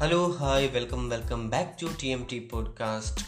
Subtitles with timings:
[0.00, 3.24] Hello hi welcome welcome back to T M T podcast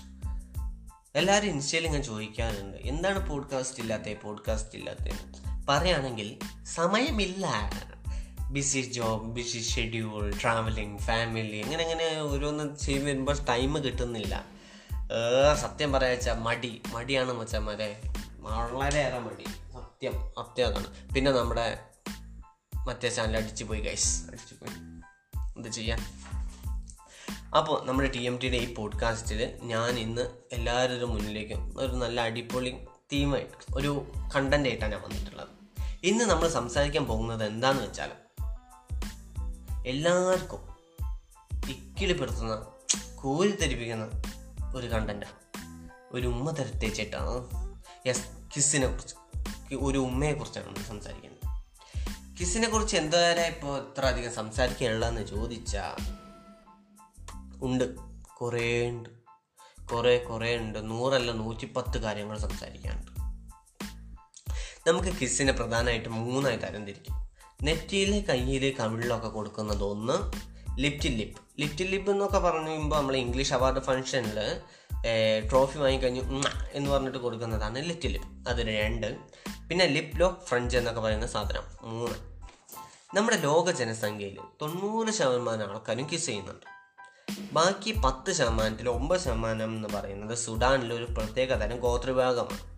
[1.15, 5.15] എല്ലാവരും ഇൻസ്റ്റയിൽ ഞാൻ ചോദിക്കാറുണ്ട് എന്താണ് പോഡ്കാസ്റ്റ് ഇല്ലാത്ത പോഡ്കാസ്റ്റ് ഇല്ലാത്ത?
[5.69, 7.73] പറയുകയാണെങ്കിൽ സമയമില്ല.
[8.51, 14.45] Busy job busy schedule travelling family അങ്ങനെ അങ്ങനെ ഓരോന്ന് ചെയ്ത് വരുമ്പോൾ ടൈം കിട്ടുന്നില്ല.
[15.61, 18.01] സത്യം വെച്ചാൽ മടി മടിയാണ് മച്ചന്മാരെ.
[18.73, 21.15] വളരെയേറെ മടി സത്യം അത്യാവശ്യമാണ്.
[21.15, 21.79] പിന്നെ നമ്മുടെ
[22.87, 25.01] മറ്റേ ചാനൽ അടിച്ചു പോയി ഗൈസ് അടിച്ചു പോയി.
[25.57, 26.30] എന്ത് ചെയ്യാൻ?
[27.57, 32.77] അപ്പോൾ നമ്മുടെ ടി എം ടിയുടെ ഈ പോഡ്കാസ്റ്റിൽ ഞാൻ ഇന്ന് എല്ലാവരുടെ മുന്നിലേക്കും ഒരു നല്ല അടിപൊളി
[33.13, 35.49] തീമായിട്ട് ഒരു കണ്ടന്റ് ആയിട്ടാണ് ഞാൻ വന്നിട്ടുള്ളത്.
[36.03, 38.11] ഇന്ന് നമ്മൾ സംസാരിക്കാൻ പോകുന്നത് എന്താണെന്ന് വെച്ചാൽ
[39.87, 40.61] എല്ലാവർക്കും
[41.71, 42.67] ഇക്കിളിപ്പെടുത്തുന്ന
[43.61, 44.11] ധരിപ്പിക്കുന്ന
[44.75, 45.35] ഒരു കണ്ടന്റാണ്
[46.13, 47.49] ഒരു ഉമ്മ തരത്തേച്ചിട്ടാണ്.
[48.07, 48.25] യെസ്
[48.57, 49.15] കിസ്സിനെ കുറിച്ച്
[49.75, 51.41] ഒരു ഉമ്മയെ കുറിച്ചാണ് നമ്മൾ സംസാരിക്കുന്നത്.
[52.41, 56.21] കിസ്സിനെ കുറിച്ച് എന്തുവരെ ഇപ്പോൾ ഇത്ര അധികം സംസാരിക്കാനുള്ളതെന്ന് ചോദിച്ചാൽ
[57.63, 57.97] ഉണ്ട്.
[58.41, 59.09] കുറേ ഉണ്ട്.
[59.87, 60.91] കുറേ കുറേ ഉണ്ട്.
[60.91, 63.11] നൂറല്ല നൂറ്റിപ്പത്ത് കാര്യങ്ങൾ സംസാരിക്കാനുണ്ട്.
[64.89, 67.15] നമുക്ക് കിസ്സിനെ പ്രധാനമായിട്ട് മൂന്നായി തരംതിരിക്കും
[67.63, 70.33] നെറ്റിയിലെ കയ്യിലെ കവിളിലൊക്കെ കൊടുക്കുന്നത് ഒന്ന്
[70.79, 71.05] lip.
[71.05, 74.61] To lip lip to lip എന്നൊക്കെ പറയുമ്പോൾ നമ്മൾ ഇംഗ്ലീഷ് അവാർഡ് ഫംഗ്ഷനിൽ
[75.51, 79.17] ട്രോഫി വാങ്ങിക്കഴിഞ്ഞു എന്ന് പറഞ്ഞിട്ട് കൊടുക്കുന്നതാണ് ലിറ്റിൽ ലിപ്പ് അത് രണ്ട്.
[79.69, 82.19] പിന്നെ ലിപ് ലോക്ക് ഫ്രഞ്ച് എന്നൊക്കെ പറയുന്ന സാധനം മൂന്ന്.
[83.17, 86.80] നമ്മുടെ ലോക ജനസംഖ്യയിൽ തൊണ്ണൂറ് ശതമാനം ആൾക്കാരും കിസ് ചെയ്യുന്നുണ്ട്.
[87.53, 92.71] ബാക്കി പത്ത് ശതമാനത്തിൽ ഒമ്പത് ശതമാനം എന്ന് പറയുന്നത് സുഡാനിലെ ഒരു പ്രത്യേക തരം ഗോത്രവിഭാഗമാണ്.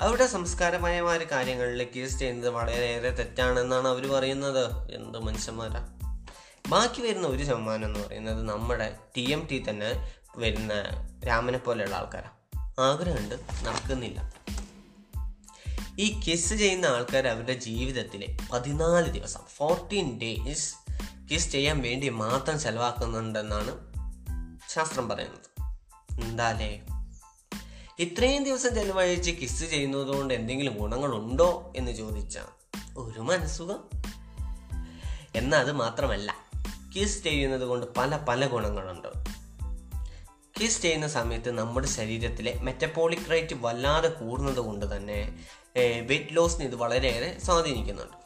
[0.00, 4.94] അവരുടെ സംസ്കാരപരമായ കാര്യങ്ങളിൽ കേസ് ചെയ്യുന്നത് വളരെയേറെ തെറ്റാണെന്നാണ് അവർ പറയുന്നത്.
[4.94, 5.98] എന്ത് മനുഷ്യന്മാരാ.
[6.68, 10.72] ബാക്കി വരുന്ന ഒരു ശതമാനം എന്ന് പറയുന്നത് നമ്മുടെ ടി എം ടി തന്നെ വരുന്ന
[11.26, 12.30] രാമനെ പോലെയുള്ള ആൾക്കാരാണ്
[12.80, 14.34] ആഗ്രഹമുണ്ട് നടക്കുന്നില്ല.
[15.98, 20.81] ഈ കിസ് ചെയ്യുന്ന ആൾക്കാർ അവരുടെ ജീവിതത്തിലെ പതിനാല് ദിവസം ഫോർട്ടീൻ ഡേയ്സ്
[21.30, 23.78] കിസ് ചെയ്യാൻ വേണ്ടി മാത്രം ചെലവാക്കുന്നുണ്ടെന്നാണ്
[24.72, 25.52] ശാസ്ത്രം പറയുന്നത്.
[26.24, 26.80] എന്താലേ?
[27.98, 32.44] ഇത്രയും ദിവസം ചെലവഴിച്ച് കിസ് ചെയ്യുന്നതുകൊണ്ട് എന്തെങ്കിലും ഗുണങ്ങളുണ്ടോ എന്ന് ചോദിച്ചാൽ
[32.96, 33.90] ഒരു മനസ്സുഖം.
[35.34, 36.36] എന്നാൽ അത് മാത്രമല്ല
[36.96, 39.08] കിസ് ചെയ്യുന്നത് കൊണ്ട് പല പല ഗുണങ്ങളുണ്ട്.
[40.60, 45.46] കിസ് ചെയ്യുന്ന സമയത്ത് നമ്മുടെ ശരീരത്തിലെ മെറ്റബോളിക് റേറ്റ് വല്ലാതെ കൂടുന്നത് കൊണ്ട് തന്നെ
[46.06, 48.21] വെയിറ്റ് ലോസിന് ഇത് വളരെയേറെ സ്വാധീനിക്കുന്നുണ്ട്.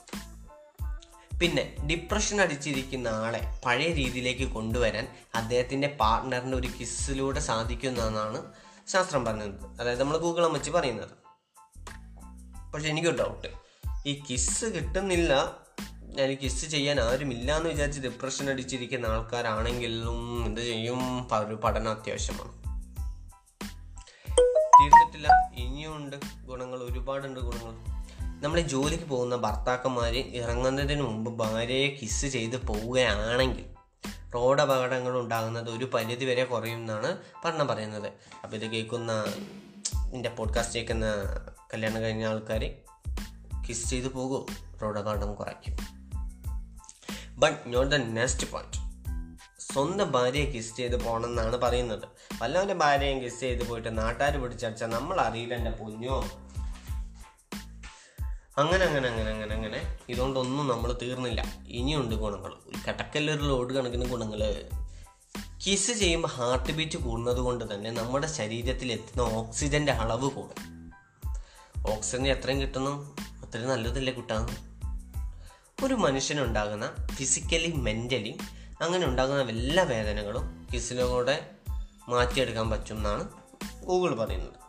[1.40, 8.52] പിന്നെ ഡിപ്രഷൻ അടിച്ചിരിക്കുന്ന ആളെ പഴയ രീതിയിലേക്ക് കൊണ്ടുവരാൻ അദ്ദേഹത്തിന്റെ പാർട്ട്ണറിന്റെ ഒരു കിസ്സിലൂടെ സാധിക്കുന്നതെന്നാണ്
[8.88, 11.10] ശാസ്ത്രം പറയുന്നത് അതായത് നമ്മൾ ഗൂഗിളം വെച്ച് പറയുന്നത്.
[12.74, 13.48] പക്ഷെ എനിക്കൊരു ഡൗട്ട്
[14.06, 15.56] ഈ കിസ് കിട്ടുന്നില്ല.
[16.02, 21.28] ഞാൻ കിസ് ചെയ്യാൻ ആരുമില്ല എന്ന് വിചാരിച്ച് ഡിപ്രഷൻ അടിച്ചിരിക്കുന്ന ആൾക്കാരാണെങ്കിലും എന്ത് ചെയ്യും?
[21.34, 22.52] ഒരു പഠനം അത്യാവശ്യമാണ്.
[24.80, 25.28] തീർന്നിട്ടില്ല.
[25.56, 26.78] ഇനിയുണ്ട് ഗുണങ്ങൾ.
[26.78, 27.95] ഒരുപാടുണ്ട് ഗുണങ്ങൾ.
[28.36, 33.64] നമ്മൾ ജോലിക്ക് പോകുന്ന ഭർത്താക്കന്മാർ ഇറങ്ങുന്നതിന് മുമ്പ് ഭാര്യയെ കിസ് ചെയ്ത് പോവുകയാണെങ്കിൽ
[34.34, 38.12] റോഡ് അപകടങ്ങൾ ഉണ്ടാകുന്നത് ഒരു പരിധി വരെ കുറയും എന്നാണ് പഠനം പറയുന്നത്.
[38.44, 39.24] അപ്പോൾ ഇത് കേൾക്കുന്ന
[40.12, 41.06] എന്റെ പോഡ്കാസ്റ്റ് കേൾക്കുന്ന
[41.74, 42.70] കല്യാണം കഴിഞ്ഞ ആൾക്കാർ
[43.68, 44.46] കിസ് ചെയ്ത് പോകുമോ
[44.82, 45.76] റോഡ് അപകടം കുറയ്ക്കും.
[47.30, 48.76] But not the next point
[49.72, 52.04] സ്വന്തം ഭാര്യയെ കിസ് ചെയ്ത് പോകണം എന്നാണ് പറയുന്നത്.
[52.42, 56.24] വല്ലവന്റെ ഭാര്യയും കിസ് ചെയ്ത് പോയിട്ട് നാട്ടുകാർ പിടിച്ചടിച്ചാൽ നമ്മൾ അറിയില്ല എന്റെ പൊന്നോ.
[58.58, 59.98] അങ്ങനെ അങ്ങനെ അങ്ങനെ അങ്ങനെ അങ്ങനെ.
[60.08, 61.44] ഇതുകൊണ്ടൊന്നും നമ്മൾ തീർന്നില്ല.
[61.68, 62.52] ഇനിയുണ്ട് ഗുണങ്ങൾ.
[62.88, 64.64] കടക്കല്ലൊരു ലോഡ് കണക്കിന് ഗുണങ്ങൾ.
[65.66, 70.92] കിസ് ചെയ്യുമ്പോൾ ഹാർട്ട് ബീറ്റ് കൂടുന്നത് കൊണ്ട് തന്നെ നമ്മുടെ ശരീരത്തിൽ എത്തുന്ന ഓക്സിജന്റെ അളവ് കൂടും.
[71.90, 74.76] ഓക്സിജൻ എത്രയും കിട്ടുന്നു അത്രയും നല്ലതല്ലേ കിട്ടാൻ
[75.84, 78.38] ഒരു മനുഷ്യനുണ്ടാകുന്ന ഫിസിക്കലി മെന്റലി
[78.80, 81.50] അങ്ങനെ ഉണ്ടാകുന്ന എല്ലാ വേദനകളും കിസിലൂടെ
[82.08, 83.28] മാറ്റിയെടുക്കാൻ പറ്റും എന്നാണ്
[83.84, 84.65] ഗൂഗിൾ പറയുന്നത്.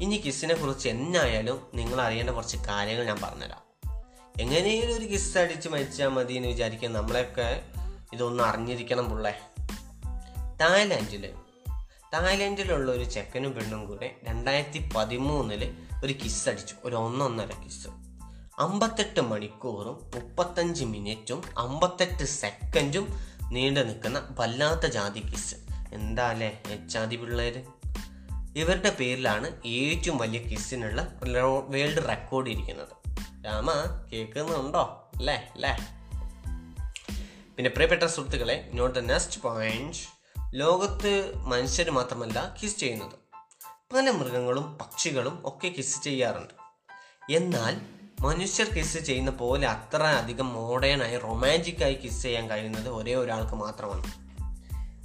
[0.00, 3.70] ഇനി കിസ്സിനെ കുറിച്ച് എന്നായാലും നിങ്ങൾ അറിയേണ്ട കുറച്ച് കാര്യങ്ങൾ ഞാൻ പറഞ്ഞുതരാം.
[4.40, 7.62] എങ്ങനെയും ഒരു കിസ് അടിച്ച് മരിച്ചാൽ മതി എന്ന് വിചാരിക്കാൻ നമ്മളെയൊക്കെ
[8.12, 9.38] ഇതൊന്നും അറിഞ്ഞിരിക്കണം പുള്ളേ.
[10.60, 11.34] തായ്ലാൻഡിൽ
[12.12, 16.74] തായ്ലാൻഡിലുള്ള ഒരു ചെക്കനും പെണ്ണും കൂടെ രണ്ടായിരത്തി പതിമൂന്നിൽ ഒരു കിസ് അടിച്ചു.
[16.84, 17.88] ഒരു ഒന്നൊന്നര കിസ്
[18.58, 23.20] അമ്പത്തെട്ട് മണിക്കൂറും മുപ്പത്തഞ്ച് മിനിറ്റും അമ്പത്തെട്ട് സെക്കൻഡും
[23.52, 25.54] നീണ്ടു നിൽക്കുന്ന വല്ലാത്ത ജാതി കിസ്
[25.92, 26.62] എന്താ അല്ലേ?
[26.68, 27.79] എച്ചാതി പിള്ളേര്?
[28.56, 31.08] ഇവരുടെ പേരിലാണ് ഏറ്റവും വലിയ കിസ്സിനുള്ള
[31.68, 32.88] വേൾഡ് റെക്കോർഡ് ഇരിക്കുന്നത്.
[33.46, 33.70] രാമ
[34.12, 35.10] കേൾക്കുന്നുണ്ടോ?
[35.16, 35.34] അല്ലേ?
[35.34, 35.76] അല്ലേ?
[37.56, 39.96] പിന്നെ പ്രിയപ്പെട്ട സുഹൃത്തുക്കളെ നോട്ട് ദ നെക്സ്റ്റ് പോയിന്റ്.
[40.54, 43.12] ലോകത്ത് മനുഷ്യർ മാത്രമല്ല കിസ് ചെയ്യുന്നത്.
[43.94, 46.54] പല മൃഗങ്ങളും പക്ഷികളും ഒക്കെ കിസ് ചെയ്യാറുണ്ട്.
[47.32, 47.80] എന്നാൽ
[48.20, 54.04] മനുഷ്യർ കിസ് ചെയ്യുന്ന പോലെ അത്ര അധികം മോഡേണായി റൊമാന്റിക്കായി കിസ് ചെയ്യാൻ കഴിയുന്നത് ഒരേ ഒരാൾക്ക് മാത്രമാണ്.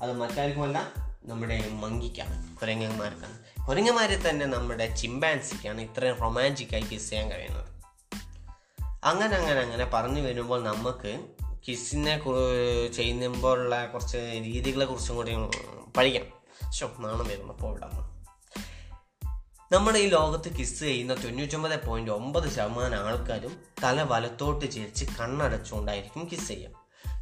[0.03, 3.67] അത് മറ്റാർക്കുമല്ല നമ്മുടെ മങ്കിക്കാണ് കുരങ്ങന്മാർക്കാണ്.
[3.67, 7.65] കുരങ്ങന്മാരെ തന്നെ നമ്മുടെ ചിമ്പാൻസിക്കാണ് ഇത്രയും റൊമാന്റിക്കായി കിസ് ചെയ്യാൻ കഴിയുന്നത്.
[9.03, 11.27] അങ്ങനെ അങ്ങനെ അങ്ങനെ പറഞ്ഞു വരുമ്പോൾ നമുക്ക്
[11.67, 12.21] കിസ്സിനെ
[12.95, 15.31] ചെയ്യുമ്പോഴുള്ള കുറച്ച് രീതികളെ കുറിച്ചും കൂടി
[15.97, 16.45] പഠിക്കണം.
[16.71, 17.79] ശോ നാണം വരുന്നു അപ്പോൾ
[19.71, 26.47] നമ്മുടെ ഈ ലോകത്ത് കിസ് ചെയ്യുന്ന തൊണ്ണൂറ്റൊമ്പത് പോയിന്റ് ഒമ്പത് ശതമാനം ആൾക്കാരും തല വലത്തോട്ട് ചിരിച്ച് കണ്ണടച്ചുകൊണ്ടായിരിക്കും കിസ്
[26.47, 26.71] ചെയ്യുക.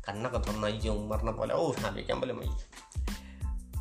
[0.10, 2.58] കണ്ണൊക്കെ തുറന്ന അയ്യോ ഉമ്മറിനെ പോലെ ഓ ആലോചിക്കാൻ പോലും വയ്യ.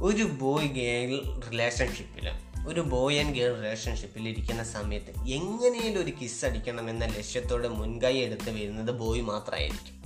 [0.02, 2.30] ഒരു ബോയ് ഗേൾ റിലേഷൻഷിപ്പിൽ
[2.68, 8.50] ഒരു ബോയ് ആൻഡ് ഗേൾ റിലേഷൻഷിപ്പിൽ ഇരിക്കുന്ന സമയത്ത് എങ്ങനെയും ഒരു കിസ് അടിക്കണം എന്ന ലക്ഷ്യത്തോടെ മുൻകൈ എടുത്ത്
[8.50, 10.02] വരുന്നത് ബോയ് മാത്രമായിരിക്കും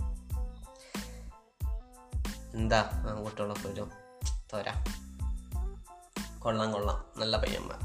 [2.54, 3.88] എന്താ ആൺകുട്ടികളൊക്കെ ഒരു
[4.52, 4.64] തോര?
[6.38, 7.04] കൊള്ളാം കൊള്ളാം.
[7.16, 7.78] നല്ല പയ്യന്മാർ.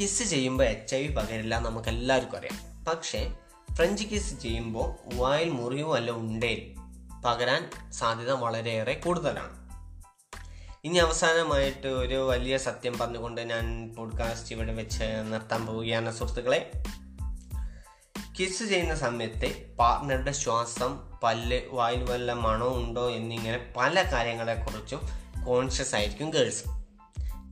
[0.00, 2.84] കിസ് ചെയ്യുമ്പോൾ എച്ച് ഐ വി പകരില്ല നമുക്ക് എല്ലാവർക്കും അറിയാം.
[2.84, 3.34] പക്ഷേ
[3.74, 6.74] ഫ്രഞ്ച് കിസ് ചെയ്യുമ്പോൾ വായിൽ മുറിയോ അല്ല ഉണ്ടേൽ
[7.22, 9.67] പകരാൻ സാധ്യത വളരെയേറെ കൂടുതലാണ്.
[10.88, 16.72] ഇനി അവസാനമായിട്ട് ഒരു വലിയ സത്യം പറഞ്ഞുകൊണ്ട് ഞാൻ പോഡ്കാസ്റ്റ് ഇവിടെ വെച്ച് നിർത്താൻ പോവുകയാണ് സുഹൃത്തുക്കളെ.
[18.40, 25.00] കിസ് ചെയ്യുന്ന സമയത്ത് പാർട്ട്ണറുടെ ശ്വാസം പല്ല് വായിൽ വല്ല മണോ ഉണ്ടോ എന്നിങ്ങനെ പല കാര്യങ്ങളെക്കുറിച്ചും
[25.46, 26.64] കോൺഷ്യസ് ആയിരിക്കും ഗേൾസ്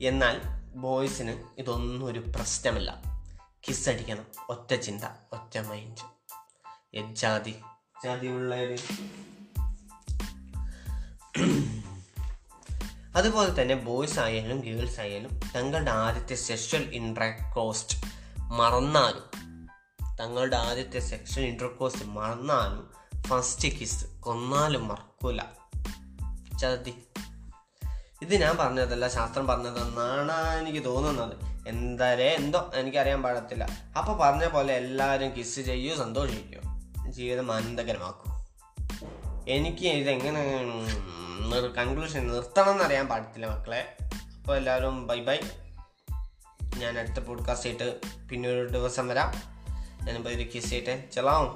[0.02, 0.40] എന്നാൽ
[0.74, 2.98] ബോയ്സിന് ഇതൊന്നും ഒരു പ്രശ്നമല്ല.
[3.68, 4.26] കിസ് അടിക്കണം.
[4.48, 7.56] ഒറ്റ ചിന്ത ഒറ്റ മൈൻഡ് ജാതി
[8.04, 8.26] ജാതി?
[8.26, 8.78] ഉള്ളവര്
[13.16, 17.98] അതുപോലെ തന്നെ ബോയ്സ് ആയാലും ഗേൾസ് ആയാലും തങ്ങളുടെ ആദ്യത്തെ സെക്ഷൽ ഇൻട്രക്കോസ്റ്റ്
[18.38, 19.46] മറന്നാലും
[20.20, 22.90] തങ്ങളുടെ ആദ്യത്തെ സെക്ഷൽ ഇൻട്രക്കോസ്റ്റ് മറന്നാലും
[23.22, 25.40] ഫസ്റ്റ് കിസ് കൊന്നാലും മറക്കൂല.
[26.60, 26.94] ചതി.
[28.22, 31.68] ഇത് ഞാൻ പറഞ്ഞതല്ല ശാസ്ത്രം പറഞ്ഞതെന്നാണ് എനിക്ക് തോന്നുന്നത്.
[31.68, 33.66] എന്തായാലും എന്തോ എനിക്കറിയാൻ പാടത്തില്ല.
[33.98, 36.60] അപ്പോൾ പറഞ്ഞ പോലെ എല്ലാവരും കിസ് ചെയ്യൂ സന്തോഷിക്കൂ.
[37.10, 38.36] ജീവിതം ആനന്ദകരമാക്കൂ
[39.48, 40.62] എനിക്ക് ഇതെങ്ങനെ
[41.76, 43.96] കൺക്ലൂഷൻ നിർത്തണം എന്നറിയാൻ പാടത്തില്ല മക്കളെ.
[44.36, 45.38] അപ്പോൾ എല്ലാവരും ബൈ ബൈ
[46.76, 48.00] ഞാൻ അടുത്ത പോഡ്കാസ്റ്റ് ആയിട്ട്
[48.30, 49.32] പിന്നെ ഒരു ദിവസം വരാം.
[50.06, 51.48] ഞാനിപ്പോൾ ഇത് കിസ് ചെയ്തിട്ട് ചെലാവും